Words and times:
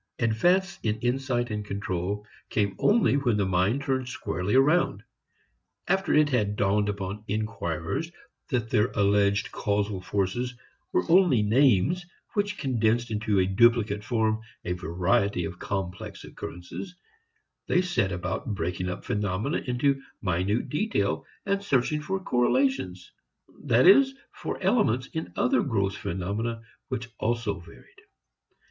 Advance 0.17 0.79
in 0.81 0.97
insight 1.01 1.51
and 1.51 1.63
control 1.63 2.25
came 2.49 2.75
only 2.79 3.17
when 3.17 3.37
the 3.37 3.45
mind 3.45 3.83
turned 3.83 4.09
squarely 4.09 4.55
around. 4.55 5.03
After 5.87 6.11
it 6.15 6.29
had 6.29 6.55
dawned 6.55 6.89
upon 6.89 7.23
inquirers 7.27 8.11
that 8.49 8.71
their 8.71 8.87
alleged 8.95 9.51
causal 9.51 10.01
forces 10.01 10.55
were 10.91 11.03
only 11.07 11.43
names 11.43 12.03
which 12.33 12.57
condensed 12.57 13.11
into 13.11 13.37
a 13.37 13.45
duplicate 13.45 14.03
form 14.03 14.41
a 14.65 14.71
variety 14.73 15.45
of 15.45 15.59
complex 15.59 16.23
occurrences, 16.23 16.95
they 17.67 17.79
set 17.83 18.11
about 18.11 18.55
breaking 18.55 18.89
up 18.89 19.05
phenomena 19.05 19.57
into 19.67 20.01
minute 20.19 20.67
detail 20.69 21.27
and 21.45 21.63
searching 21.63 22.01
for 22.01 22.19
correlations, 22.23 23.11
that 23.65 23.85
is, 23.87 24.15
for 24.31 24.59
elements 24.63 25.05
in 25.13 25.31
other 25.35 25.61
gross 25.61 25.95
phenomena 25.95 26.63
which 26.87 27.07
also 27.19 27.59
varied. 27.59 28.01